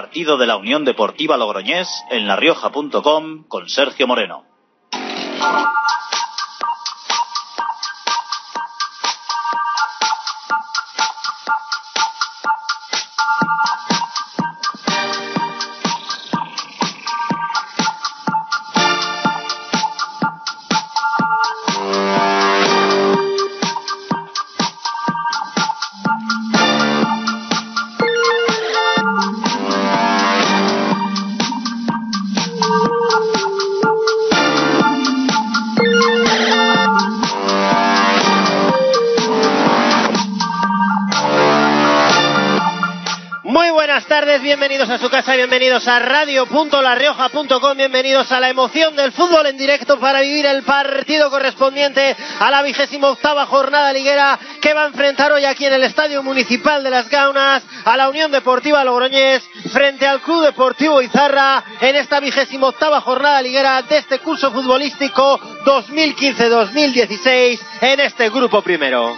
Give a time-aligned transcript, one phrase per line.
[0.00, 4.46] Partido de la Unión Deportiva Logroñés en larioja.com con Sergio Moreno.
[44.38, 49.98] Bienvenidos a su casa, bienvenidos a radio.larrioja.com, bienvenidos a la emoción del fútbol en directo
[49.98, 55.32] para vivir el partido correspondiente a la vigésima octava jornada liguera que va a enfrentar
[55.32, 59.42] hoy aquí en el Estadio Municipal de Las Gaunas a la Unión Deportiva Logroñés
[59.72, 65.40] frente al Club Deportivo Izarra en esta vigésima octava jornada liguera de este curso futbolístico
[65.64, 69.12] 2015-2016 en este grupo primero.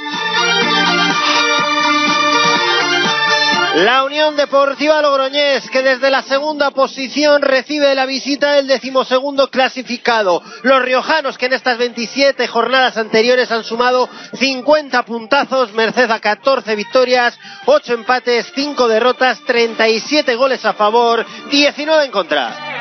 [3.75, 10.43] La Unión Deportiva Logroñés, que desde la segunda posición recibe la visita del decimosegundo clasificado.
[10.63, 16.77] Los riojanos, que en estas 27 jornadas anteriores han sumado 50 puntazos, merced a 14
[16.77, 22.72] victorias, 8 empates, 5 derrotas, 37 goles a favor, 19 en contra.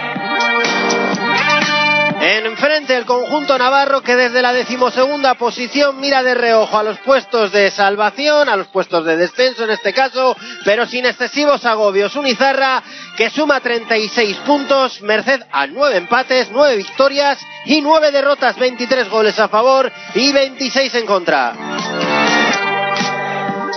[2.23, 7.51] Enfrente el conjunto navarro que desde la decimosegunda posición mira de reojo a los puestos
[7.51, 12.15] de salvación, a los puestos de descenso en este caso, pero sin excesivos agobios.
[12.15, 12.83] Unizarra
[13.17, 19.39] que suma 36 puntos, merced a 9 empates, 9 victorias y 9 derrotas, 23 goles
[19.39, 21.80] a favor y 26 en contra.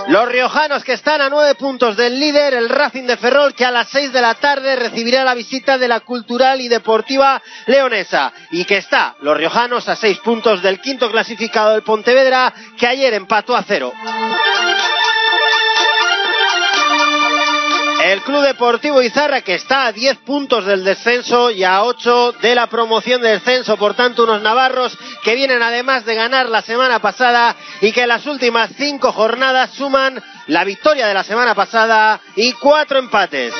[0.07, 3.71] Los riojanos que están a nueve puntos del líder, el Racing de Ferrol, que a
[3.71, 8.31] las seis de la tarde recibirá la visita de la Cultural y Deportiva Leonesa.
[8.51, 13.15] Y que está, los riojanos, a seis puntos del quinto clasificado del Pontevedra, que ayer
[13.15, 13.93] empató a cero.
[18.05, 22.53] El Club Deportivo Izarra que está a 10 puntos del descenso y a 8 de
[22.53, 26.99] la promoción de descenso, por tanto unos navarros que vienen además de ganar la semana
[26.99, 32.51] pasada y que las últimas 5 jornadas suman la victoria de la semana pasada y
[32.51, 33.51] 4 empates.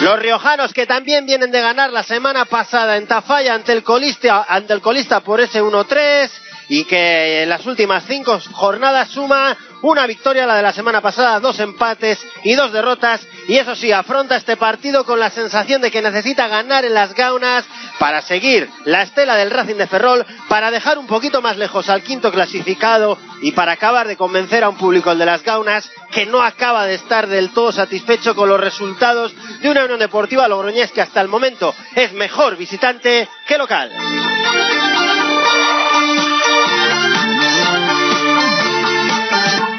[0.00, 4.46] Los riojanos que también vienen de ganar la semana pasada en Tafalla ante el colista,
[4.48, 6.30] ante el colista por ese 1-3
[6.68, 11.40] y que en las últimas cinco jornadas suma una victoria, la de la semana pasada,
[11.40, 13.26] dos empates y dos derrotas.
[13.46, 17.14] Y eso sí, afronta este partido con la sensación de que necesita ganar en las
[17.14, 17.64] gaunas
[17.98, 22.02] para seguir la estela del Racing de Ferrol, para dejar un poquito más lejos al
[22.02, 26.26] quinto clasificado y para acabar de convencer a un público, el de las gaunas, que
[26.26, 30.92] no acaba de estar del todo satisfecho con los resultados de una Unión Deportiva Logroñés
[30.92, 33.92] que hasta el momento es mejor visitante que local.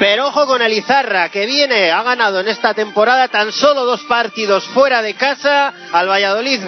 [0.00, 4.02] Pero ojo con el Izarra, que viene, ha ganado en esta temporada tan solo dos
[4.04, 6.62] partidos fuera de casa al Valladolid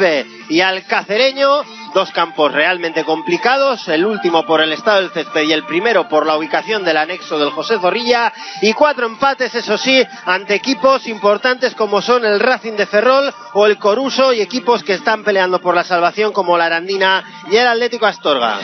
[0.51, 1.63] y al Cacereño.
[1.95, 6.27] Dos campos realmente complicados, el último por el estado del césped y el primero por
[6.27, 8.31] la ubicación del anexo del José Zorrilla.
[8.61, 13.65] Y cuatro empates, eso sí, ante equipos importantes como son el Racing de Ferrol o
[13.65, 17.67] el Coruso y equipos que están peleando por la salvación como la Arandina y el
[17.67, 18.59] Atlético Astorga.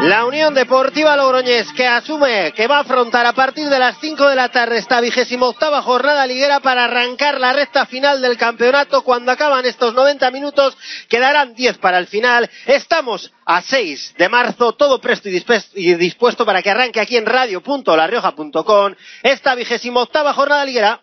[0.00, 4.28] La Unión Deportiva Logroñés que asume que va a afrontar a partir de las 5
[4.28, 9.02] de la tarde esta vigésima octava jornada liguera para arrancar la recta final del campeonato.
[9.02, 12.48] Cuando acaban estos 90 minutos quedarán 10 para el final.
[12.66, 18.94] Estamos a 6 de marzo, todo presto y dispuesto para que arranque aquí en radio.larioja.com
[19.24, 21.00] esta vigésima octava jornada liguera.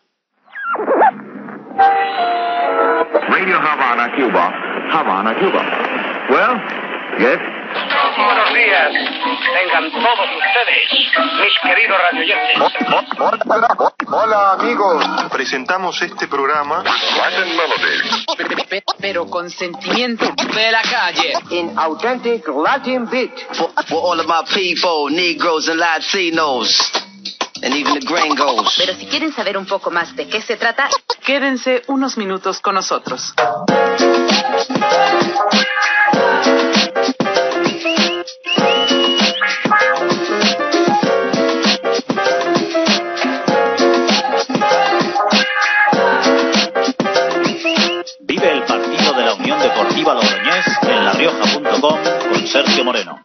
[3.28, 4.54] Radio Havana, Cuba.
[4.94, 5.64] Havana, Cuba.
[6.30, 6.62] Well,
[7.20, 7.55] yes.
[8.18, 8.94] Buenos días,
[9.54, 10.84] tengan todos ustedes,
[11.42, 12.56] mis queridos radioyentes.
[14.08, 16.84] Hola amigos, presentamos este programa
[19.00, 21.34] pero con sentimiento de la calle.
[21.52, 23.32] In authentic Latin beat.
[23.54, 26.92] For, for all of my people, Negroes and Latinos.
[27.62, 28.76] And even the gringos.
[28.78, 30.90] Pero si quieren saber un poco más de qué se trata,
[31.24, 33.34] quédense unos minutos con nosotros.
[51.32, 53.22] Con Sergio Moreno.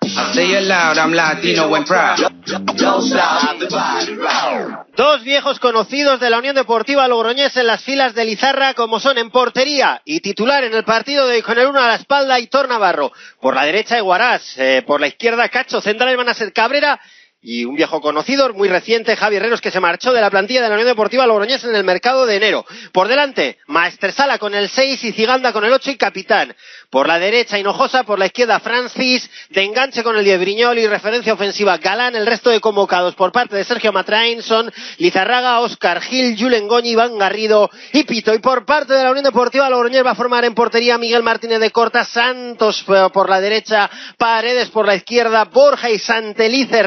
[4.97, 9.19] Dos viejos conocidos de la Unión Deportiva Logroñés en las filas de Lizarra como son
[9.19, 12.69] en portería y titular en el partido de con el uno a la espalda Hitor
[12.69, 13.13] Navarro.
[13.41, 17.01] Por la derecha Iguarás, eh, por la izquierda Cacho, centrales van a ser Cabrera
[17.43, 20.69] y un viejo conocido, muy reciente, Javi Herreros, que se marchó de la plantilla de
[20.69, 22.67] la Unión Deportiva Logroñés en el mercado de enero.
[22.93, 26.55] Por delante, Maestresala con el 6 y Ciganda con el 8 y capitán.
[26.91, 30.87] Por la derecha, Hinojosa, por la izquierda, Francis, de enganche con el 10 Briñol y
[30.87, 36.37] referencia ofensiva, Galán, el resto de convocados por parte de Sergio Matrainson, Lizarraga, Oscar Gil,
[36.39, 38.35] Julen Goñi, Iván Garrido y Pito.
[38.35, 41.61] Y por parte de la Unión Deportiva Logroñés va a formar en portería Miguel Martínez
[41.61, 43.89] de Corta, Santos eh, por la derecha,
[44.19, 46.83] Paredes por la izquierda, Borja y Santelice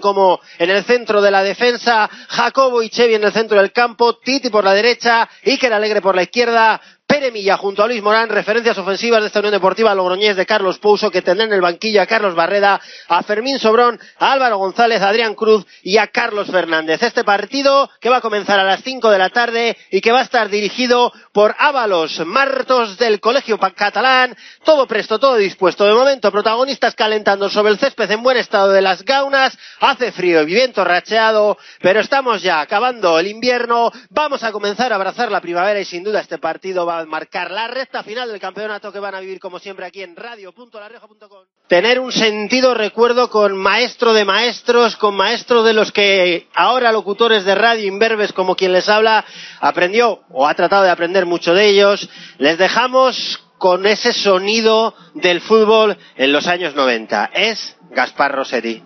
[0.00, 4.16] como en el centro de la defensa, Jacobo y Chevi en el centro del campo,
[4.18, 6.80] Titi por la derecha, Iker Alegre por la izquierda,
[7.12, 10.78] Pere Milla junto a Luis Morán, referencias ofensivas de esta Unión Deportiva Logroñés de Carlos
[10.78, 15.02] Pouso, que tendrá en el banquillo a Carlos Barreda, a Fermín Sobrón, a Álvaro González,
[15.02, 17.02] a Adrián Cruz y a Carlos Fernández.
[17.02, 20.20] Este partido que va a comenzar a las 5 de la tarde y que va
[20.20, 24.34] a estar dirigido por Ábalos Martos del Colegio Catalán.
[24.64, 25.84] Todo presto, todo dispuesto.
[25.84, 29.58] De momento, protagonistas calentando sobre el césped en buen estado de las gaunas.
[29.80, 33.92] Hace frío y viento racheado, pero estamos ya acabando el invierno.
[34.08, 37.50] Vamos a comenzar a abrazar la primavera y sin duda este partido va a marcar
[37.50, 41.44] la recta final del campeonato que van a vivir como siempre aquí en radio.larioja.com.
[41.68, 47.44] Tener un sentido recuerdo con maestro de maestros, con maestro de los que ahora locutores
[47.44, 49.24] de radio imberbes como quien les habla
[49.60, 52.08] aprendió o ha tratado de aprender mucho de ellos.
[52.38, 57.30] Les dejamos con ese sonido del fútbol en los años 90.
[57.32, 58.82] Es Gaspar Rossetti.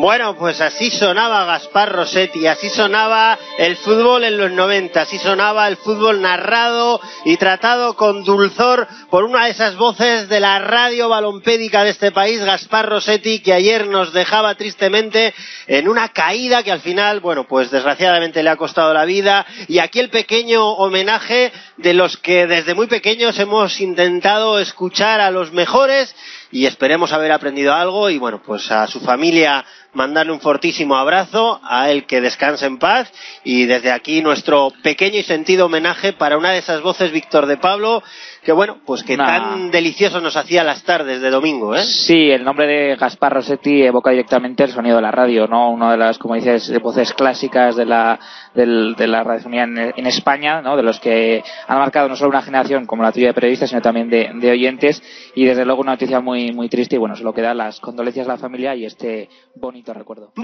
[0.00, 5.68] Bueno, pues así sonaba Gaspar Rossetti, así sonaba el fútbol en los 90, así sonaba
[5.68, 11.10] el fútbol narrado y tratado con dulzor por una de esas voces de la radio
[11.10, 15.34] balompédica de este país, Gaspar Rossetti, que ayer nos dejaba tristemente
[15.66, 19.44] en una caída que al final, bueno, pues desgraciadamente le ha costado la vida.
[19.68, 25.30] Y aquí el pequeño homenaje de los que desde muy pequeños hemos intentado escuchar a
[25.30, 26.16] los mejores
[26.52, 31.60] y esperemos haber aprendido algo y bueno, pues a su familia mandarle un fortísimo abrazo,
[31.64, 33.12] a él que descanse en paz
[33.44, 37.56] y desde aquí nuestro pequeño y sentido homenaje para una de esas voces, Víctor de
[37.56, 38.02] Pablo,
[38.42, 41.82] que bueno, pues que tan delicioso nos hacía las tardes de domingo, ¿eh?
[41.84, 45.70] Sí, el nombre de Gaspar Rossetti evoca directamente el sonido de la radio, ¿no?
[45.70, 48.18] Una de las, como dices, voces clásicas de la,
[48.54, 50.76] del- de la radiofonía en, en España, ¿no?
[50.76, 53.82] De los que han marcado no solo una generación como la tuya de periodistas, sino
[53.82, 55.02] también de, de oyentes.
[55.34, 58.32] Y desde luego una noticia muy, muy triste y bueno, solo queda las condolencias a
[58.32, 59.79] la familia y este bonito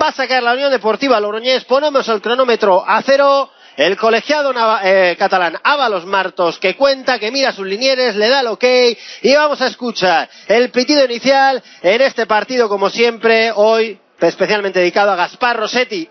[0.01, 3.51] Va a sacar la Unión Deportiva Logroñés, ponemos el cronómetro a cero.
[3.77, 8.47] El colegiado eh, catalán Ábalos Martos, que cuenta, que mira sus linieres, le da el
[8.47, 8.65] ok
[9.21, 15.13] y vamos a escuchar el pitido inicial en este partido, como siempre, hoy especialmente dedicado
[15.13, 16.09] a Gaspar Rossetti.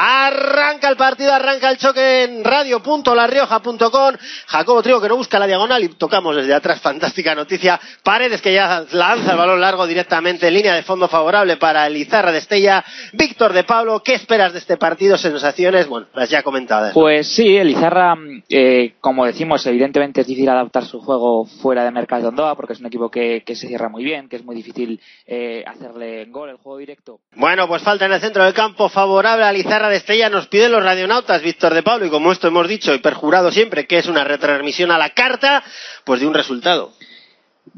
[0.00, 4.14] Arranca el partido, arranca el choque en radio.larrioja.com.
[4.46, 6.80] Jacobo Trigo que no busca la diagonal y tocamos desde atrás.
[6.80, 7.80] Fantástica noticia.
[8.04, 11.96] Paredes que ya lanza el balón largo directamente en línea de fondo favorable para el
[11.96, 12.84] Izarra de Estella.
[13.12, 15.18] Víctor de Pablo, ¿qué esperas de este partido?
[15.18, 16.94] Sensaciones, bueno, las ya comentadas.
[16.94, 18.16] Pues sí, el Izarra,
[18.48, 22.74] eh, como decimos, evidentemente es difícil adaptar su juego fuera de Mercado de Ondoa porque
[22.74, 26.26] es un equipo que, que se cierra muy bien, que es muy difícil eh, hacerle
[26.26, 27.18] gol, el juego directo.
[27.34, 30.72] Bueno, pues falta en el centro del campo favorable al Izarra de Estella nos piden
[30.72, 34.06] los radionautas, Víctor de Pablo, y como esto hemos dicho y perjurado siempre que es
[34.06, 35.62] una retransmisión a la carta,
[36.04, 36.92] pues de un resultado.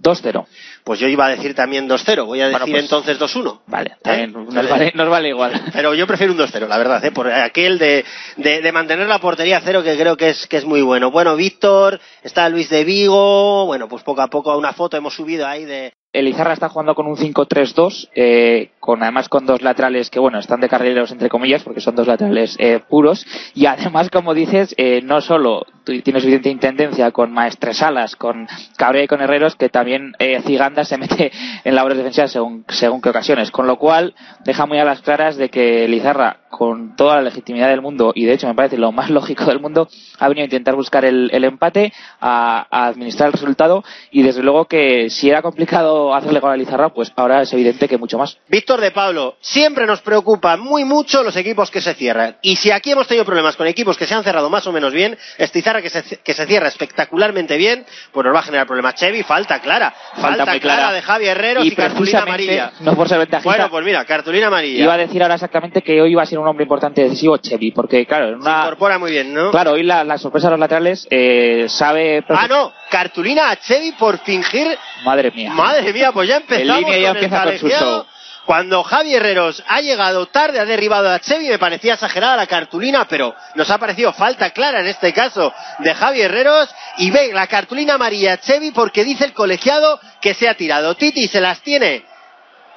[0.00, 0.46] 2-0.
[0.84, 3.60] Pues yo iba a decir también 2-0, voy a decir Bueno, pues- entonces 2-1.
[3.66, 3.96] Vale, ¿Eh?
[4.02, 5.60] también nos, vale, nos vale igual.
[5.72, 7.10] Pero yo prefiero un 2-0, la verdad, ¿eh?
[7.12, 8.04] por aquel de,
[8.36, 11.10] de, de mantener la portería a cero que creo que es, que es muy bueno.
[11.10, 15.46] Bueno, Víctor, está Luis de Vigo, bueno, pues poco a poco una foto hemos subido
[15.46, 15.92] ahí de...
[16.12, 20.60] Elizarra está jugando con un 5-3-2, eh, con además con dos laterales que, bueno, están
[20.60, 23.24] de carrileros entre comillas, porque son dos laterales eh, puros.
[23.54, 29.04] Y además, como dices, eh, no solo tú tienes suficiente intendencia con Maestresalas, con Cabrera
[29.04, 31.30] y con Herreros, que también eh, Ziganda se mete
[31.62, 33.52] en labores defensivas según, según qué ocasiones.
[33.52, 34.14] Con lo cual,
[34.44, 38.24] deja muy a las claras de que Elizarra, con toda la legitimidad del mundo, y
[38.26, 39.88] de hecho me parece lo más lógico del mundo,
[40.18, 44.42] ha venido a intentar buscar el, el empate, a, a administrar el resultado, y desde
[44.42, 48.18] luego que si era complicado hacerle gol a Lizarra, pues ahora es evidente que mucho
[48.18, 48.36] más.
[48.48, 52.36] Víctor de Pablo, siempre nos preocupa muy mucho los equipos que se cierran.
[52.42, 54.92] Y si aquí hemos tenido problemas con equipos que se han cerrado más o menos
[54.92, 58.94] bien, Estizarra que se, que se cierra espectacularmente bien, pues nos va a generar problemas.
[58.96, 59.94] Chevy, falta clara.
[60.14, 60.92] Falta, muy clara, clara.
[60.92, 62.72] de Javi Herreros y, Y cartulina amarilla.
[62.80, 64.82] no por ser ventajista, Bueno, pues mira, cartulina amarilla.
[64.82, 67.36] iba a decir ahora exactamente que hoy iba a ser un hombre importante y decisivo
[67.36, 68.60] Chevy, porque claro, en Se una...
[68.60, 69.50] incorpora muy bien, ¿no?
[69.50, 72.24] Claro, hoy la, la sorpresa de los laterales eh, sabe...
[72.28, 75.52] Ah, no, cartulina a Chevy por fingir Madre mía.
[75.52, 78.06] Madre mía, pues ya empezamos En línea ya con el empieza con su show.
[78.46, 83.06] Cuando Javi Herreros ha llegado tarde, ha derribado a Chevy, me parecía exagerada la cartulina,
[83.08, 86.68] pero nos ha parecido falta clara en este caso de Javi Herreros.
[86.98, 90.96] Y ve la cartulina amarilla a Chevy porque dice el colegiado que se ha tirado.
[90.96, 92.04] Titi se las tiene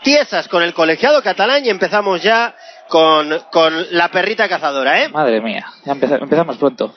[0.04, 2.54] tiesas con el colegiado catalán y empezamos ya
[2.94, 5.10] con, con la perrita cazadora, ¿eh?
[5.10, 6.94] Madre mía, ya empeza- empezamos pronto.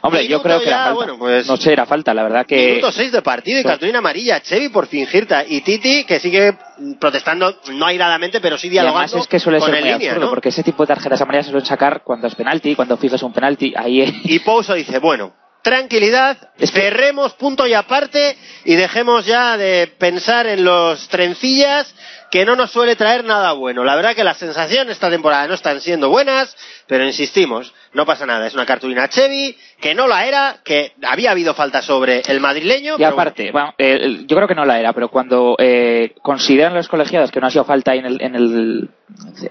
[0.00, 0.94] Hombre, yo creo que ya, era falta.
[0.94, 2.68] bueno, pues- No sé, era falta, la verdad que...
[2.68, 4.40] Minuto 6 de partido y Pues- cartulina amarilla.
[4.40, 5.44] Chevy por fingirta.
[5.46, 6.56] Y Titi que sigue
[6.98, 9.92] protestando, no airadamente, pero sí Y además dialogando es que suele con ser el muy
[9.92, 10.30] línea, absurdo, ¿no?
[10.30, 13.32] porque ese tipo de tarjetas amarillas se suelen sacar cuando es penalti, cuando fijas un
[13.34, 14.22] penalti, ahí...
[14.24, 15.34] Y Pouso dice, bueno,
[15.66, 21.92] tranquilidad, cerremos punto y aparte y dejemos ya de pensar en los trencillas
[22.30, 23.82] que no nos suele traer nada bueno.
[23.82, 26.56] La verdad que las sensaciones esta temporada no están siendo buenas,
[26.86, 28.46] pero insistimos, no pasa nada.
[28.46, 32.94] Es una cartulina Chevy, que no la era, que había habido falta sobre el madrileño.
[32.96, 36.86] Y aparte, bueno, eh, yo creo que no la era, pero cuando eh, consideran los
[36.86, 38.88] colegiados que no ha sido falta ahí en el, en el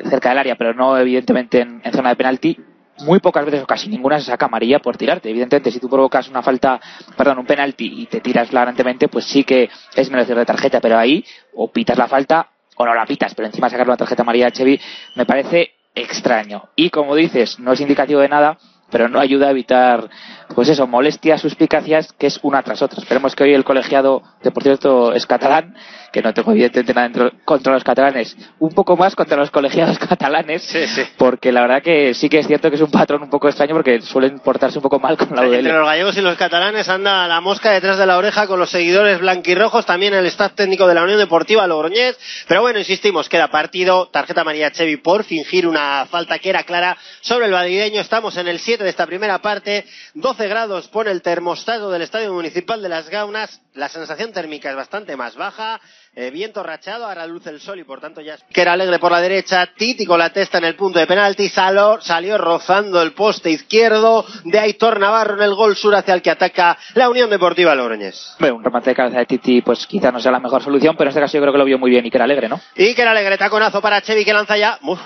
[0.10, 2.58] cerca del área, pero no evidentemente en, en zona de penalti,
[3.00, 5.30] muy pocas veces o casi ninguna se saca amarilla por tirarte.
[5.30, 6.80] Evidentemente, si tú provocas una falta,
[7.18, 10.98] perdón, un penalti y te tiras flagrantemente, pues sí que es merecedor de tarjeta, pero
[10.98, 11.24] ahí
[11.54, 14.52] o pitas la falta o no la pitas, pero encima sacar una tarjeta amarilla a
[14.52, 14.80] Chevy
[15.16, 16.70] me parece extraño.
[16.76, 18.58] Y como dices, no es indicativo de nada,
[18.92, 20.10] pero no ayuda a evitar,
[20.54, 23.00] pues eso, molestias, suspicacias, que es una tras otra.
[23.02, 25.76] Esperemos que hoy el colegiado, que por cierto es catalán,
[26.12, 29.98] que no tengo evidentemente nada dentro- contra los catalanes, un poco más contra los colegiados
[30.10, 31.04] catalanes, Sí, sí.
[31.18, 33.74] porque la verdad que sí que es cierto que es un patrón un poco extraño
[33.76, 35.78] porque suelen portarse un poco mal con la Entre UDL.
[35.78, 39.20] los gallegos y los catalanes anda la mosca detrás de la oreja con los seguidores
[39.20, 42.18] blanquirrojos, también el staff técnico de la Unión Deportiva Logroñés.
[42.48, 46.98] Pero bueno, insistimos, queda partido, tarjeta María Chevy por fingir una falta que era clara
[47.22, 48.00] sobre el madrileño.
[48.02, 52.34] Estamos en el 7 de esta primera parte, 12 grados pone el termostato del Estadio
[52.34, 55.80] Municipal de Las Gaunas, la sensación térmica es bastante más baja.
[56.16, 59.00] Eh, viento rachado, ahora luce el sol y por tanto ya es- que era alegre
[59.00, 63.02] por la derecha, Titi con la testa en el punto de penalti, salió, salió rozando
[63.02, 67.10] el poste izquierdo de Aitor Navarro en el gol sur hacia el que ataca la
[67.10, 68.34] Unión Deportiva Logroñés.
[68.40, 71.10] Hombre, un remate de cabeza de Titi, pues quizá no sea la mejor solución, pero
[71.10, 72.60] en este caso yo creo que lo vio muy bien y que era alegre, ¿no?
[72.76, 74.80] Y que era alegre taconazo para Chevy que lanza ya.
[74.84, 75.00] Uf,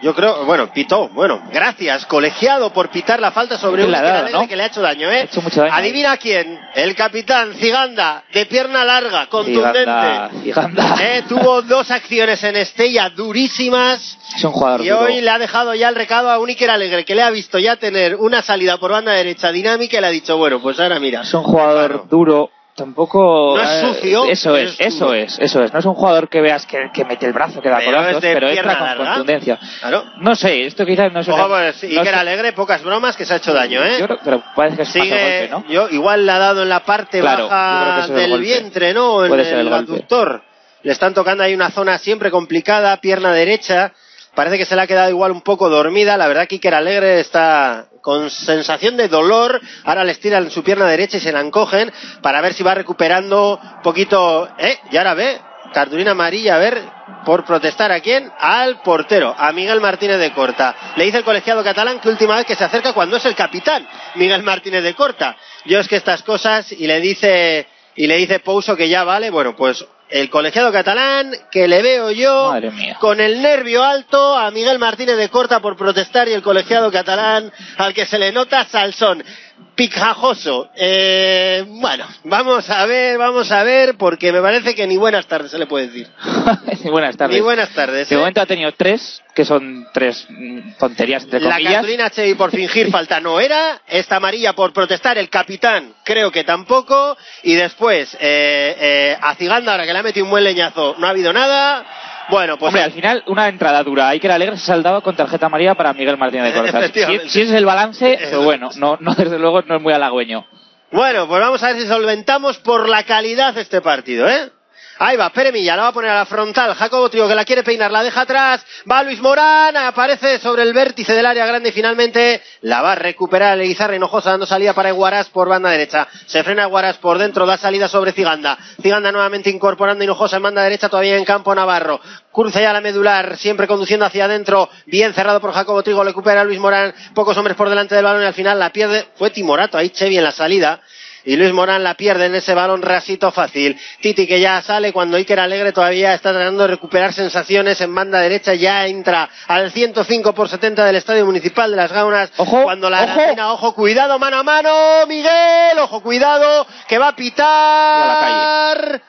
[0.00, 1.08] yo creo, bueno, pitó.
[1.08, 4.48] Bueno, gracias, colegiado, por pitar la falta sobre un dado, ¿no?
[4.48, 5.20] que le ha hecho daño, ¿eh?
[5.20, 5.74] Ha hecho mucho daño.
[5.74, 6.58] Adivina quién.
[6.74, 10.51] El capitán Ziganda, de pierna larga, contundente.
[10.52, 10.96] Giganda.
[11.02, 14.18] Eh, tuvo dos acciones en Estella durísimas.
[14.36, 15.00] Es un jugador Y duro.
[15.02, 17.58] hoy le ha dejado ya el recado a un Iker Alegre que le ha visto
[17.58, 20.98] ya tener una salida por banda derecha dinámica y le ha dicho, bueno, pues ahora
[21.00, 21.22] mira.
[21.22, 22.06] Es un jugador Claro.
[22.08, 22.50] duro.
[22.84, 23.54] Tampoco.
[23.56, 25.72] No es eh, sucio, Eso es es, eso es, eso es.
[25.72, 28.20] No es un jugador que veas que, que mete el brazo, que da Pero colazos,
[28.20, 29.04] pero entra con larga.
[29.06, 29.58] contundencia.
[29.80, 30.04] Claro.
[30.18, 33.16] No sé, esto quizás no es Ojo, una- pues no Iker sé- Alegre, pocas bromas
[33.16, 33.96] que se ha hecho daño, ¿eh?
[34.00, 35.64] Yo creo, pero parece que es Sigue, golpe, ¿no?
[35.72, 39.24] yo igual le ha dado en la parte Claro, que baja del vientre, ¿no?
[39.24, 40.42] En el el aductor.
[40.82, 43.92] Le están tocando ahí una zona siempre complicada, pierna derecha.
[44.34, 46.16] Parece que se le ha quedado igual un poco dormida.
[46.16, 49.60] La verdad que Iker Alegre está con sensación de dolor.
[49.84, 53.60] Ahora le estiran su pierna derecha y se la encogen para ver si va recuperando
[53.62, 54.48] un poquito.
[54.58, 54.78] ¿Eh?
[54.90, 55.38] Y ahora ve,
[55.72, 56.82] cartulina amarilla, a ver,
[57.24, 58.30] por protestar a quién?
[58.38, 60.74] Al portero, a Miguel Martínez de Corta.
[60.96, 63.86] Le dice el colegiado catalán que última vez que se acerca cuando es el capitán,
[64.14, 65.36] Miguel Martínez de Corta.
[65.64, 69.30] Yo es que estas cosas, y le dice, y le dice Pouso que ya vale,
[69.30, 72.52] bueno, pues el colegiado catalán que le veo yo
[73.00, 77.50] con el nervio alto a Miguel Martínez de Corta por protestar y el colegiado catalán
[77.78, 79.24] al que se le nota salsón.
[79.74, 80.68] Picajoso.
[80.76, 85.50] Eh, bueno, vamos a ver, vamos a ver, porque me parece que ni buenas tardes
[85.50, 86.08] se le puede decir.
[86.90, 87.36] buenas tardes.
[87.36, 88.08] Ni buenas tardes.
[88.08, 88.18] De ¿eh?
[88.18, 91.72] momento ha tenido tres, que son tres mm, tonterías, entre La comillas.
[91.74, 96.44] cartulina Chevy por fingir falta no era, esta amarilla por protestar, el capitán creo que
[96.44, 100.96] tampoco, y después eh, eh, a Ciganda, ahora que le ha metido un buen leñazo,
[100.98, 101.84] no ha habido nada.
[102.28, 104.08] Bueno, pues Hombre, al final, una entrada dura.
[104.08, 106.80] Hay que Alegre se ha saldado con tarjeta amarilla para Miguel Martínez de Corta.
[106.92, 110.46] Si, si es el balance, pero bueno, no, no, desde luego no es muy halagüeño.
[110.90, 114.50] Bueno, pues vamos a ver si solventamos por la calidad este partido, ¿eh?
[114.98, 116.74] Ahí va, Pere Milla, la va a poner a la frontal.
[116.74, 118.64] Jacobo Trigo que la quiere peinar, la deja atrás.
[118.90, 122.94] Va Luis Morán, aparece sobre el vértice del área grande y finalmente la va a
[122.94, 126.06] recuperar Elizarra Hinojosa dando salida para Iguarás por banda derecha.
[126.26, 128.58] Se frena Iguarás por dentro, da salida sobre Ciganda.
[128.80, 132.00] Ciganda nuevamente incorporando Hinojosa en banda derecha, todavía en campo Navarro.
[132.30, 134.68] Cruza ya la medular, siempre conduciendo hacia adentro.
[134.86, 136.94] Bien cerrado por Jacobo Trigo, le recupera Luis Morán.
[137.14, 139.06] Pocos hombres por delante del balón y al final la pierde.
[139.16, 140.80] Fue Timorato ahí, Chevi en la salida.
[141.24, 143.78] Y Luis Morán la pierde en ese balón rasito fácil.
[144.00, 148.20] Titi que ya sale cuando Iker Alegre todavía está tratando de recuperar sensaciones en banda
[148.20, 148.54] derecha.
[148.54, 152.32] Ya entra al 105 por 70 del Estadio Municipal de Las Gaunas.
[152.36, 153.20] Ojo, cuando la ojo.
[153.52, 159.02] Ojo, cuidado, mano a mano, Miguel, ojo, cuidado, que va a pitar.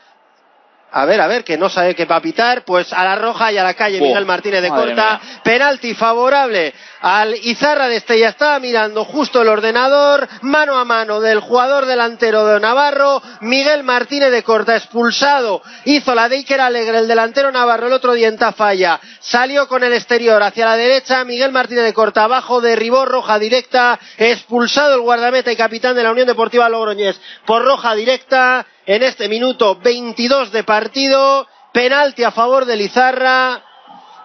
[0.96, 3.51] A ver, a ver, que no sabe qué va a pitar, pues a la roja
[3.51, 5.20] y a la calle Miguel Martínez de Corta.
[5.24, 5.41] mía.
[5.43, 6.72] Penalti favorable
[7.03, 8.29] al Izarra de Estella.
[8.29, 14.31] Estaba mirando justo el ordenador, mano a mano del jugador delantero de Navarro, Miguel Martínez
[14.31, 15.62] de Corta, expulsado.
[15.83, 19.01] Hizo la de Iker Alegre, el delantero Navarro, el otro día en Tafalla.
[19.19, 24.00] Salió con el exterior hacia la derecha, Miguel Martínez de Corta abajo, derribó roja directa,
[24.17, 29.28] expulsado el guardameta y capitán de la Unión Deportiva Logroñés por roja directa en este
[29.28, 31.47] minuto 22 de partido.
[31.73, 33.72] Penalti a favor de Lizarra.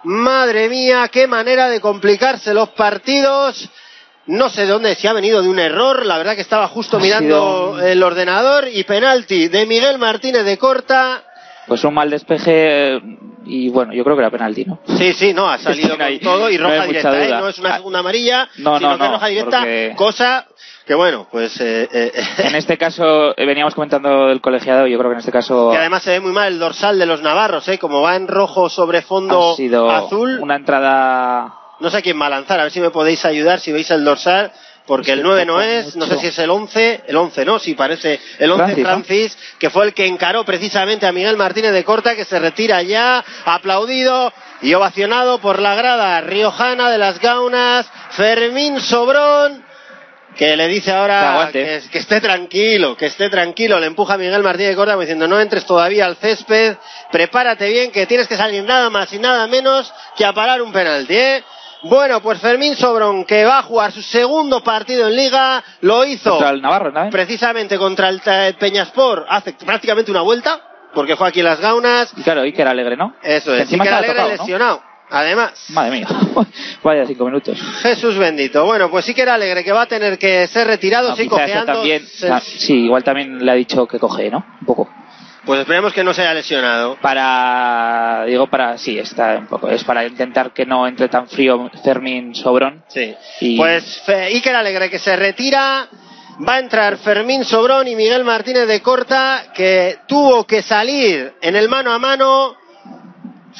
[0.03, 3.69] Madre mía, qué manera de complicarse los partidos.
[4.27, 6.05] No sé de dónde, si ha venido de un error.
[6.05, 8.67] La verdad que estaba justo Ha mirando sido- el ordenador.
[8.71, 11.23] Y penalti de Miguel Martínez de Corta.
[11.67, 12.99] Pues un mal despeje
[13.45, 14.79] y bueno, yo creo que era penalti, ¿no?
[14.97, 17.41] Sí, sí, no, ha salido No con todo y no roja mucha directa, ¿eh?
[17.41, 20.47] No es una segunda amarilla, no, sino no, que no, roja directa, porque- cosa
[20.89, 25.11] que bueno, pues eh, eh, En este caso, eh, veníamos comentando del colegiado, yo creo
[25.11, 27.67] que en este caso que además se ve muy mal el dorsal de los navarros,
[27.67, 27.77] ¿eh?
[27.77, 32.25] Como va en rojo sobre fondo ha sido azul, una entrada no sé quién va
[32.25, 34.51] a lanzar, a ver si me podéis ayudar si veis el dorsal,
[34.87, 37.75] porque el 9 no es, no sé si es el 11, el 11 no, sí
[37.75, 39.59] parece el 11 Francis, Francis, ¿no?
[39.59, 43.23] que fue el que encaró precisamente a Miguel Martínez de Corta, que se retira ya,
[43.45, 49.68] aplaudido y ovacionado por la grada riojana de las Gaunas, Fermín Sobrón,
[50.39, 54.41] que le dice ahora que, que esté tranquilo, que esté tranquilo, le empuja a Miguel
[54.41, 56.77] Martínez como diciendo no entres todavía al césped,
[57.11, 60.71] prepárate bien que tienes que salir nada más y nada menos que a parar un
[60.71, 61.43] penalti, ¿eh?
[61.83, 66.29] Bueno, pues Fermín Sobrón, que va a jugar su segundo partido en Liga, lo hizo
[66.31, 67.09] contra el Navarro, ¿no?
[67.09, 70.61] precisamente contra el Ta- Peñaspor hace prácticamente una vuelta,
[70.93, 73.13] porque fue aquí en las Gaunas, Y claro, Iker Alegre, ¿no?
[73.21, 74.88] eso es, Encima ha Alegre tocado, ¿no?
[75.11, 76.07] Además, Madre mía,
[76.83, 77.57] vaya cinco minutos.
[77.81, 78.65] Jesús bendito.
[78.65, 81.27] Bueno, pues sí que era alegre que va a tener que ser retirado, No, sí,
[81.27, 81.73] cojeando.
[81.73, 84.45] también, Se- ah, sí, igual también le ha dicho que coge, ¿no?
[84.61, 84.89] Un poco.
[85.45, 86.97] Pues esperemos que no se haya lesionado.
[87.01, 91.71] Para, digo, para, sí, está un poco, es para intentar que no entre tan frío
[91.83, 92.83] Fermín Sobrón.
[92.89, 93.15] Sí.
[93.41, 95.87] Y- Pues Fe- Iker Alegre que se retira.
[96.47, 101.55] Va a entrar Fermín Sobrón y Miguel Martínez de Corta, que tuvo que salir en
[101.55, 102.55] el mano a mano.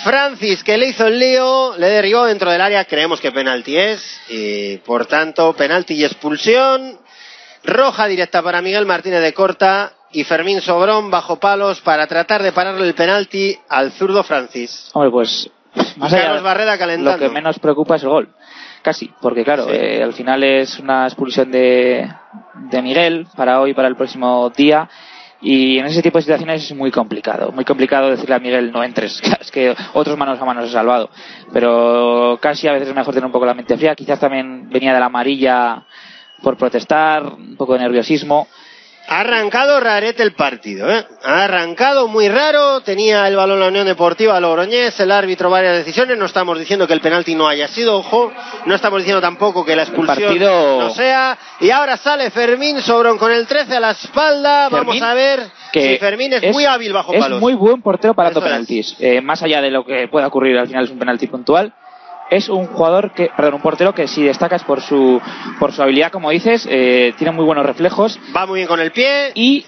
[0.04, 2.86] Francis, que le hizo el lío, le derribó dentro del área.
[2.86, 4.02] Creemos que penalti es.
[4.30, 6.98] Y por tanto, penalti y expulsión.
[7.64, 9.94] Roja directa para Miguel Martínez de Corta.
[10.12, 14.90] Y Fermín Sobrón bajo palos para tratar de pararle el penalti al zurdo Francis.
[14.94, 15.52] Hombre, pues,
[15.98, 17.12] más allá, Carlos Barreda calentando.
[17.12, 18.30] lo que menos preocupa es el gol.
[18.82, 19.72] Casi, porque claro, Sí.
[19.74, 22.10] eh, al final es una expulsión de,
[22.72, 24.90] de Miguel para hoy, para el próximo día.
[25.41, 27.52] Y en ese tipo de situaciones es muy complicado.
[27.52, 29.21] Muy complicado decirle a Miguel no entres.
[29.39, 31.10] Es que otros manos a manos he salvado.
[31.54, 33.95] Pero casi a veces es mejor tener un poco la mente fría.
[33.95, 35.84] Quizás también venía de la amarilla
[36.41, 38.47] por protestar, un poco de nerviosismo.
[39.12, 41.04] Ha arrancado rarete el partido, ¿eh?
[41.24, 46.15] Ha arrancado muy raro, tenía el balón la Unión Deportiva Logroñés, el árbitro varias decisiones,
[46.17, 48.32] no estamos diciendo que el penalti no haya sido, ojo,
[48.65, 53.17] no estamos diciendo tampoco que la expulsión partido- no sea, y ahora sale Fermín Sobrón
[53.17, 55.41] con el 13 a la espalda, vamos a ver
[55.72, 57.39] que si Fermín es, muy hábil bajo es palos.
[57.41, 58.52] muy buen portero parando Eso es.
[58.52, 58.95] penaltis.
[59.00, 61.74] Eh, más allá de lo que pueda ocurrir, al final es un penalti puntual.
[62.30, 65.22] Es un jugador que, perdón, un portero que si destacas por su,
[65.60, 68.92] por su habilidad, como dices, eh, tiene muy buenos reflejos Va muy bien con el
[68.92, 69.65] pie, y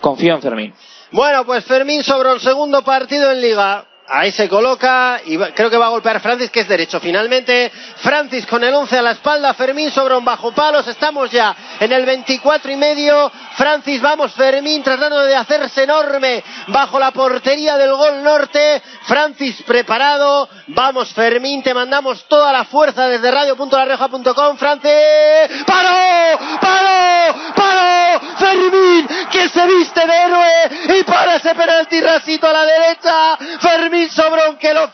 [0.00, 0.74] confío en Fermín.
[1.10, 3.86] Bueno, pues Fermín Sobrón, segundo partido en Liga.
[4.14, 7.00] Ahí se coloca y creo que va a golpear Francis, que es derecho.
[7.00, 10.86] Finalmente, Francis con el 11 a la espalda, Fermín Sobrón bajo palos.
[10.86, 13.32] Estamos ya en el 24 y medio.
[13.56, 18.82] Francis, vamos, Fermín tratando de hacerse enorme bajo la portería del gol norte.
[19.06, 20.46] Francis preparado.
[20.66, 24.58] Vamos, Fermín, te mandamos toda la fuerza desde radio.larioja.com.
[24.58, 26.38] Francis, ¡paró!
[26.60, 27.34] ¡paró!
[27.56, 28.20] ¡paró!
[28.36, 33.38] Fermín, que se viste de héroe y para ese penalti rasito a la derecha.
[33.58, 34.90] Fermín Sobrón que lo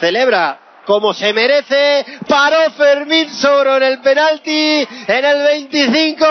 [0.00, 2.04] celebra como se merece.
[2.28, 6.24] Paró Fermín Sobrón el penalti en el 25.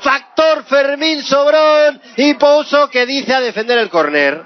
[0.00, 4.42] Factor Fermín Sobrón y Pouso que dice a defender el córner.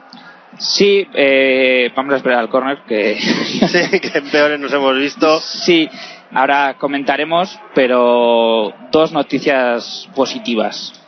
[0.58, 3.18] Sí, eh, vamos a esperar al córner que...
[3.20, 5.40] sí, que en peores nos hemos visto.
[5.40, 5.88] Sí,
[6.30, 11.01] ahora comentaremos, pero dos noticias positivas.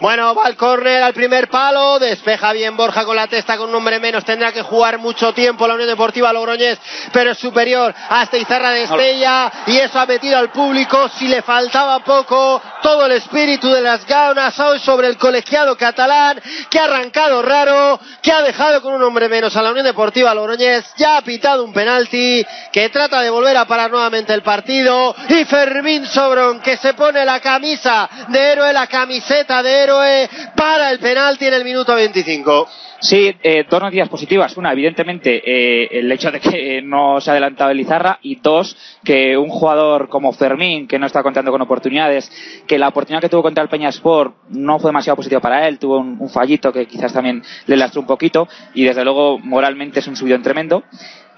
[0.00, 3.76] Bueno, va al córner al primer palo, despeja bien Borja con la testa con un
[3.76, 6.78] hombre menos, tendrá que jugar mucho tiempo la Unión Deportiva Logroñés,
[7.12, 11.40] pero es superior hasta Izarra de Estella y eso ha metido al público, si le
[11.40, 16.84] faltaba poco, todo el espíritu de las gaunas hoy sobre el colegiado catalán, que ha
[16.84, 21.16] arrancado raro, que ha dejado con un hombre menos a la Unión Deportiva Logroñés, ya
[21.16, 26.06] ha pitado un penalti, que trata de volver a parar nuevamente el partido, y Fermín
[26.06, 31.46] Sobrón, que se pone la camisa de héroe, la camiseta de héroe, para el penalti
[31.46, 32.68] en el minuto 25.
[33.00, 34.56] Sí, eh, dos noticias positivas.
[34.56, 38.18] Una, evidentemente, eh, el hecho de que no se ha adelantado el Izarra.
[38.22, 42.30] Y dos, que un jugador como Fermín, que no está contando con oportunidades,
[42.66, 45.78] que la oportunidad que tuvo contra el Peñasport no fue demasiado positiva para él.
[45.78, 48.48] Tuvo un, un fallito que quizás también le lastró un poquito.
[48.74, 50.84] Y desde luego, moralmente es un subidón tremendo.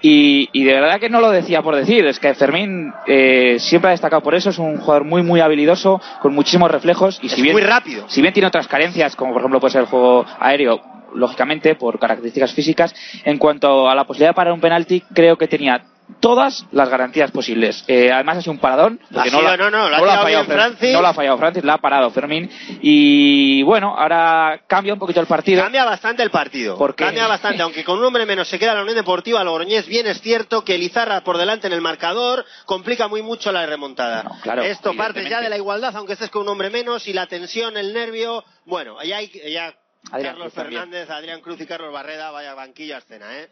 [0.01, 3.89] Y, y de verdad que no lo decía por decir, es que Fermín eh, siempre
[3.89, 7.33] ha destacado por eso, es un jugador muy muy habilidoso, con muchísimos reflejos y Es
[7.33, 8.05] si bien, muy rápido.
[8.07, 10.81] si bien tiene otras carencias, como por ejemplo puede ser el juego aéreo,
[11.13, 12.93] lógicamente por características físicas,
[13.25, 15.81] en cuanto a la posibilidad para un penalti, creo que tenía
[16.19, 17.83] todas las garantías posibles.
[17.87, 19.99] Eh, además ha sido un paradón, porque Ha no, sido- la- no, no, lo ha
[19.99, 20.93] lo ha fallado Francis.
[20.93, 22.49] no lo ha fallado Francis, la ha parado Fermín
[22.81, 25.61] y bueno, ahora cambia un poquito el partido.
[25.63, 26.77] Cambia bastante el partido.
[26.77, 30.07] Porque- Cambia bastante, aunque con un hombre menos se queda la Unión Deportiva Logroñés, bien
[30.07, 34.23] es cierto que Lizarra por delante en el marcador complica muy mucho la remontada.
[34.41, 37.27] claro, Esto parte ya de la igualdad, aunque estés con un hombre menos y la
[37.27, 38.43] tensión, el nervio.
[38.65, 39.73] Bueno, allá hay ya
[40.11, 40.81] Adrián Carlos Cruz también.
[40.81, 43.49] Fernández, Adrián Cruz y Carlos Barreda, vaya banquillo a escena, ¿eh?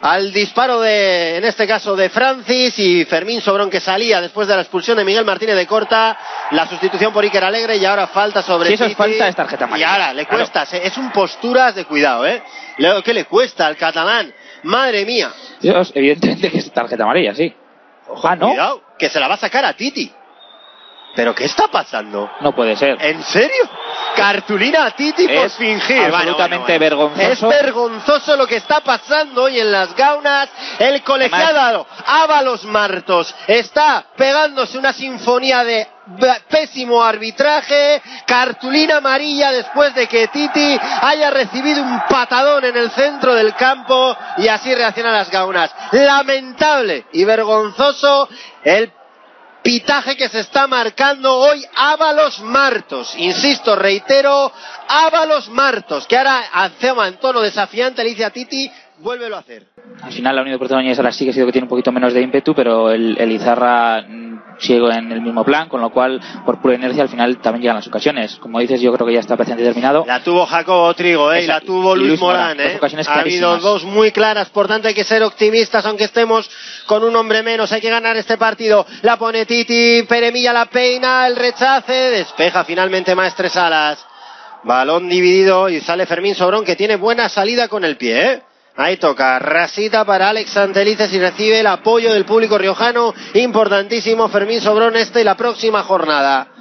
[0.00, 4.54] Al disparo de, en este caso, de Francis y Fermín Sobrón que salía después de
[4.56, 6.18] la expulsión de Miguel Martínez de Corta,
[6.52, 9.64] la sustitución por Iker Alegre y ahora falta sobre Si eso es falta, es tarjeta
[9.64, 9.92] Y amarilla.
[9.92, 10.38] ahora le Claro.
[10.50, 12.42] cuesta, es un posturas de cuidado, ¿eh?
[13.04, 14.32] ¿Qué le cuesta al catalán?
[14.64, 15.30] Madre mía.
[15.62, 17.54] Es evidentemente que es tarjeta amarilla, sí.
[18.24, 18.48] ah, ¿no?
[18.48, 20.10] Cuidado, que se la va a sacar a Titi.
[21.14, 22.30] ¿Pero qué está pasando?
[22.40, 22.96] No puede ser.
[23.04, 23.68] ¿En serio?
[24.16, 25.96] Cartulina a Titi por Es fingir.
[25.96, 27.14] Bueno, absolutamente bueno, bueno.
[27.16, 27.50] vergonzoso.
[27.50, 30.48] Es vergonzoso lo que está pasando hoy en las gaunas.
[30.78, 35.88] El colegiado Ábalos Martos está pegándose una sinfonía de
[36.48, 38.02] pésimo arbitraje.
[38.26, 44.16] Cartulina amarilla después de que Titi haya recibido un patadón en el centro del campo
[44.38, 45.74] y así reaccionan las gaunas.
[45.92, 48.28] Lamentable y vergonzoso
[48.64, 48.92] el
[49.62, 53.14] pitaje que se está marcando hoy Ábalos Martos.
[53.16, 54.52] Insisto, reitero,
[54.88, 59.66] Ábalos Martos, que ahora Acema en tono desafiante le dice a Titi, vuélvelo a hacer.
[60.02, 62.22] Al final la Unión Deportiva sí que ha sido que tiene un poquito menos de
[62.22, 64.04] ímpetu, pero el, el Izarra
[64.58, 67.76] sigue en el mismo plan, con lo cual por pura inercia al final también llegan
[67.76, 68.36] las ocasiones.
[68.36, 70.04] Como dices, yo creo que ya está prácticamente terminado.
[70.06, 71.44] La tuvo Jacobo Trigo, ¿eh?
[71.44, 72.76] y la tuvo Luis, Luis Morán, ¿eh?
[72.76, 76.50] ocasiones Ha habido dos muy claras, por tanto hay que ser optimistas, aunque estemos
[76.86, 77.72] con un hombre menos.
[77.72, 78.86] Hay que ganar este partido.
[79.02, 84.04] La pone Titi, Peremilla la peina, el rechace, despeja finalmente Maestre Salas.
[84.64, 88.42] Balón dividido y sale Fermín Sobrón, que tiene buena salida con el pie, ¿eh?
[88.74, 94.60] Ahí toca, rasita para Alex Santelices y recibe el apoyo del público riojano, importantísimo Fermín
[94.62, 96.51] Sobrón este y la próxima jornada.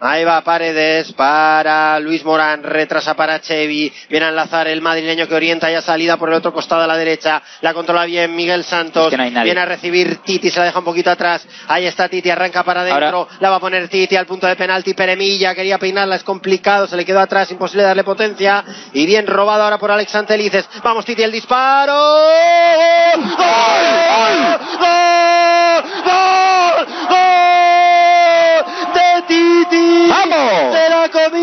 [0.00, 5.34] Ahí va Paredes para Luis Morán, retrasa para Chevi, viene a enlazar el madrileño que
[5.34, 9.06] orienta ya salida por el otro costado a la derecha, la controla bien Miguel Santos,
[9.06, 9.46] Es que no hay nadie.
[9.46, 12.82] viene a recibir Titi, se la deja un poquito atrás, ahí está Titi, arranca para
[12.82, 16.86] adentro, la va a poner Titi al punto de penalti, Peremilla, quería peinarla, es complicado,
[16.86, 21.04] se le quedó atrás, imposible darle potencia, y bien robado ahora por Alex Antelices, vamos
[21.04, 21.94] Titi, el disparo,
[23.16, 23.36] ¡Gol!
[23.36, 24.58] ¡Gol!
[24.78, 25.82] ¡Gol!
[26.04, 26.27] ¡Gol!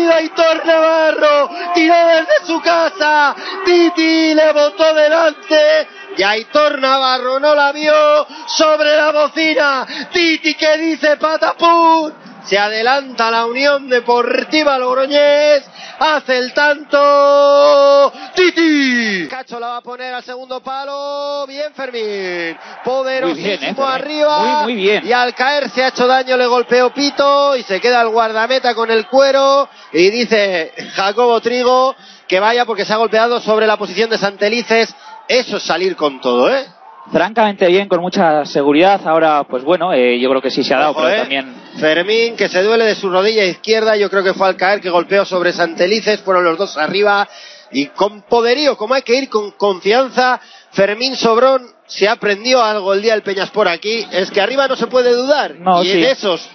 [0.06, 7.54] Comido Aitor Navarro, tiró desde su casa, Titi le botó delante, y Aitor Navarro no
[7.54, 9.86] la vio sobre la bocina.
[10.12, 12.14] Titi que dice patapún.
[12.46, 15.64] Se adelanta la Unión Deportiva Logroñés.
[15.98, 18.12] Hace el tanto.
[18.34, 19.26] Titi.
[19.28, 21.44] Cacho la va a poner al segundo palo.
[21.46, 22.56] Bien Fermín.
[22.84, 23.92] Poderosísimo Muy bien, ¿eh, Fermín?
[23.92, 24.38] arriba.
[24.38, 25.06] Muy, muy bien.
[25.06, 28.74] Y al caer se ha hecho daño, le golpeó Pito y se queda el guardameta
[28.74, 29.68] con el cuero.
[29.92, 31.96] Y dice Jacobo Trigo
[32.28, 34.94] que vaya porque se ha golpeado sobre la posición de Santelices.
[35.28, 36.64] Eso es salir con todo, ¿eh?
[37.12, 39.00] Francamente bien, con mucha seguridad.
[39.06, 41.18] Ahora, pues bueno, eh, yo creo que sí se ha dado, Ojo, pero ¿eh?
[41.20, 44.80] también Fermín, que se duele de su rodilla izquierda, yo creo que fue al caer,
[44.80, 47.28] que golpeó sobre Santelices, fueron los dos arriba,
[47.70, 50.40] y con poderío, como hay que ir con confianza,
[50.72, 54.86] Fermín Sobrón se aprendió algo el día del Peñaspor aquí, es que arriba no se
[54.88, 55.92] puede dudar, No, y sí.
[56.02, 56.48] en esos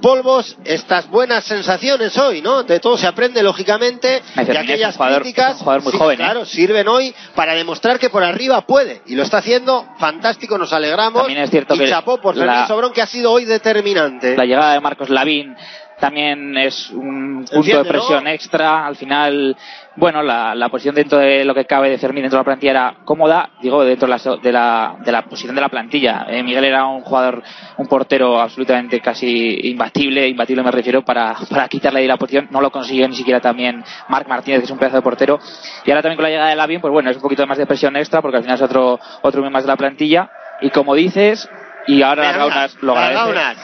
[0.00, 2.62] polvos, estas buenas sensaciones hoy, ¿no?
[2.62, 6.24] De todo se aprende, lógicamente, y aquellas jugador- críticas, muy sí, joven, ¿eh?
[6.24, 10.72] claro, sirven hoy para demostrar que por arriba puede, y lo está haciendo fantástico, nos
[10.72, 13.44] alegramos, También es cierto y que chapó por Fermín la- Sobrón, que ha sido hoy
[13.44, 14.36] determinante.
[14.36, 15.56] la llegada de Marcos Lavín
[16.00, 18.30] también es un punto Enciende, de presión ¿no?
[18.30, 18.86] extra.
[18.86, 19.56] Al final,
[19.98, 22.70] bueno, la, la posición dentro de lo que cabe de Fermín dentro de la plantilla
[22.70, 26.26] era cómoda, digo, dentro de la, de la, de la posición de la plantilla.
[26.28, 27.42] Eh, Miguel era un jugador,
[27.76, 32.46] un portero absolutamente casi imbatible, imbatible me refiero, para, para quitarle ahí la posición.
[32.50, 35.40] No lo consiguió ni siquiera también Marc Martínez, que es un pedazo de portero.
[35.84, 37.66] Y ahora también con la llegada de Lavín, pues bueno, es un poquito más de
[37.66, 40.30] presión extra, porque al final es otro, otro miembro más de la plantilla.
[40.60, 41.48] Y como dices,
[41.88, 43.60] y ahora las gaunas lo agradece.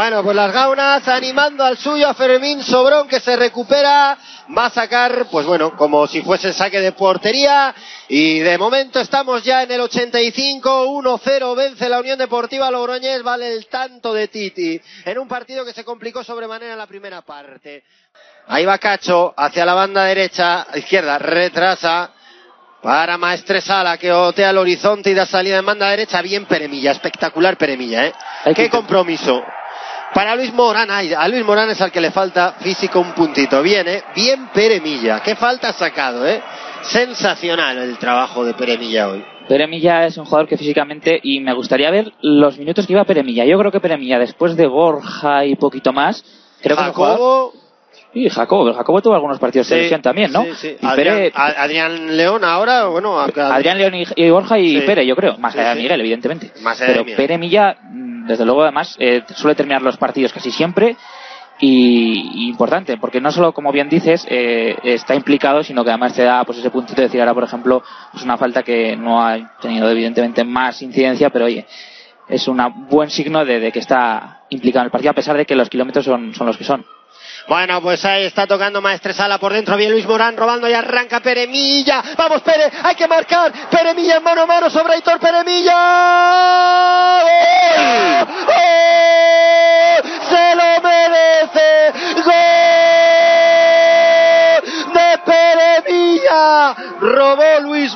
[0.00, 4.16] Bueno, pues las gaunas animando al suyo a Fermín Sobrón que se recupera,
[4.56, 7.74] va a sacar, pues bueno, como si fuese saque de portería
[8.08, 13.52] y de momento estamos ya en el 85, 1-0 vence la Unión Deportiva Logroñés, vale
[13.52, 17.84] el tanto de Titi en un partido que se complicó sobremanera en la primera parte.
[18.46, 22.10] Ahí va Cacho hacia la banda derecha, izquierda, retrasa,
[22.82, 26.22] para Maestresala que otea el horizonte y da salida en banda derecha.
[26.22, 28.14] Bien Peremilla, espectacular Peremilla, ¿eh?
[28.46, 29.42] Hay Qué que- compromiso.
[30.14, 33.62] Para Luis Morán, ay, a Luis Morán es al que le falta físico un puntito.
[33.62, 34.02] Bien, ¿eh?
[34.14, 35.20] Bien Peremilla.
[35.22, 36.42] Qué falta ha sacado, ¿eh?
[36.82, 39.24] Sensacional el trabajo de Peremilla hoy.
[39.48, 43.44] Peremilla es un jugador que físicamente, y me gustaría ver los minutos que iba Peremilla.
[43.44, 46.24] Yo creo que Peremilla, después de Borja y poquito más,
[46.62, 46.82] creo que.
[46.84, 47.52] Jacobo,
[48.12, 48.72] Sí, Jacobo.
[48.74, 50.42] Jacobo tuvo algunos partidos de Sí, selección también, ¿no?
[50.42, 50.76] sí, sí.
[50.80, 54.80] Y Adrián, León ahora, bueno, acá- Adrián León y, y Borja y.
[54.80, 55.38] Pere, yo creo.
[55.38, 55.82] Más allá de.
[55.82, 56.50] Miguel, evidentemente.
[56.60, 60.50] Más allá de Pero Milla, mm, desde luego, además, eh, suele terminar los partidos casi
[60.50, 60.96] siempre.
[61.62, 66.22] Y, importante, porque no solo, como bien dices, eh, está implicado, sino que además te
[66.22, 69.58] da pues ese puntito de decir ahora, por ejemplo, pues una falta que no ha
[69.60, 71.66] tenido evidentemente más incidencia, pero oye,
[72.28, 75.54] es un buen signo de, que está implicado en el partido, a pesar de que
[75.54, 76.82] los kilómetros son, son los que son.
[77.48, 79.76] Bueno, pues ahí está tocando Maestresala por dentro.
[79.76, 82.02] Bien Luis Morán robando y arranca Peremilla.
[82.16, 83.52] Vamos, Pere, hay que marcar.
[83.68, 86.99] Peremilla en mano a mano sobre Aitor Peremilla.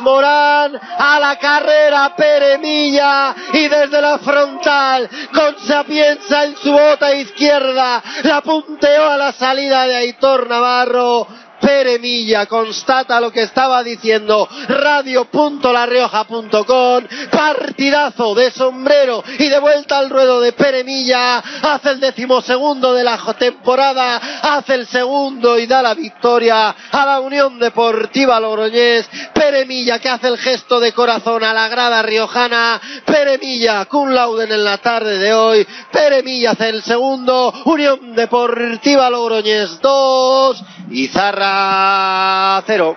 [0.01, 8.03] Morán a la carrera Peremilla y desde la frontal con Sapienza en su bota izquierda
[8.23, 11.27] la punteó a la salida de Aitor Navarro.
[11.65, 20.43] Peremilla constata lo que estaba diciendo radio.larrioja.com partidazo de sombrero y de vuelta al ruedo
[20.43, 26.75] de Peremilla hace el decimosegundo de la temporada hace el segundo y da la victoria
[26.93, 32.03] a la Unión Deportiva Logroñés Peremilla que hace el gesto de corazón a la grada
[32.03, 39.09] riojana Peremilla cum lauden en la tarde de hoy Peremilla hace el segundo Unión Deportiva
[39.09, 41.54] Logroñés 2 y Zarra
[42.67, 42.97] 0